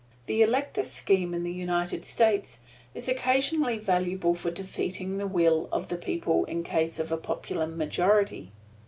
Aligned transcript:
The 0.25 0.41
elector 0.41 0.83
scheme 0.83 1.31
in 1.35 1.43
the 1.43 1.53
United 1.53 2.05
States 2.05 2.57
is 2.95 3.07
occasionally 3.07 3.77
valuable 3.77 4.33
for 4.33 4.49
defeating 4.49 5.19
the 5.19 5.27
will 5.27 5.69
of 5.71 5.89
the 5.89 5.95
people 5.95 6.43
in 6.45 6.63
case 6.63 6.97
of 6.97 7.11
a 7.11 7.17
popular 7.17 7.67
majority. 7.67 8.51